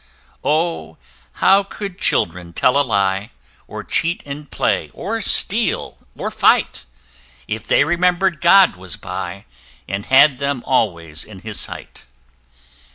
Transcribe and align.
Oh! 0.43 0.97
how 1.33 1.61
could 1.61 1.99
children 1.99 2.53
tell 2.53 2.75
a 2.81 2.81
lie, 2.81 3.29
Or 3.67 3.83
cheat 3.83 4.23
in 4.23 4.47
play, 4.47 4.89
or 4.95 5.21
steal, 5.21 5.99
or 6.17 6.31
fight, 6.31 6.85
If 7.47 7.67
they 7.67 7.83
remembered 7.83 8.41
GOD 8.41 8.77
was 8.77 8.97
by, 8.97 9.45
And 9.87 10.07
had 10.07 10.39
them 10.39 10.63
always 10.65 11.23
in 11.23 11.41
his 11.41 11.59
sight! 11.59 12.05